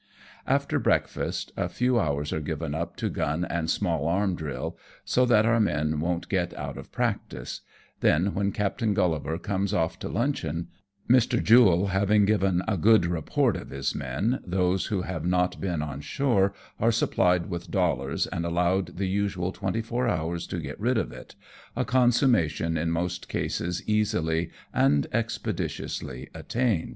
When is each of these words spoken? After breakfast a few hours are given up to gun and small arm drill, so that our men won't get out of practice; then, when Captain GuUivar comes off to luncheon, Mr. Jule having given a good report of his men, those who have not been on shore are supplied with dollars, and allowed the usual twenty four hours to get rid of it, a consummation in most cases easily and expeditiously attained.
After 0.47 0.79
breakfast 0.79 1.51
a 1.55 1.69
few 1.69 1.99
hours 1.99 2.33
are 2.33 2.39
given 2.41 2.73
up 2.73 2.95
to 2.95 3.07
gun 3.07 3.45
and 3.45 3.69
small 3.69 4.07
arm 4.07 4.33
drill, 4.33 4.75
so 5.05 5.27
that 5.27 5.45
our 5.45 5.59
men 5.59 5.99
won't 5.99 6.27
get 6.27 6.55
out 6.57 6.75
of 6.75 6.91
practice; 6.91 7.61
then, 7.99 8.33
when 8.33 8.51
Captain 8.51 8.95
GuUivar 8.95 9.37
comes 9.43 9.75
off 9.75 9.99
to 9.99 10.09
luncheon, 10.09 10.69
Mr. 11.07 11.37
Jule 11.43 11.89
having 11.89 12.25
given 12.25 12.63
a 12.67 12.77
good 12.77 13.05
report 13.05 13.55
of 13.55 13.69
his 13.69 13.93
men, 13.93 14.39
those 14.43 14.87
who 14.87 15.03
have 15.03 15.23
not 15.23 15.61
been 15.61 15.83
on 15.83 16.01
shore 16.01 16.51
are 16.79 16.91
supplied 16.91 17.47
with 17.51 17.69
dollars, 17.69 18.25
and 18.25 18.43
allowed 18.43 18.97
the 18.97 19.05
usual 19.07 19.51
twenty 19.51 19.83
four 19.83 20.07
hours 20.07 20.47
to 20.47 20.57
get 20.59 20.79
rid 20.79 20.97
of 20.97 21.11
it, 21.11 21.35
a 21.75 21.85
consummation 21.85 22.75
in 22.75 22.89
most 22.89 23.29
cases 23.29 23.87
easily 23.87 24.49
and 24.73 25.05
expeditiously 25.13 26.27
attained. 26.33 26.89